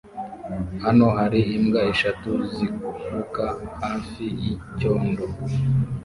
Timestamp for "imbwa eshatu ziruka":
1.57-3.45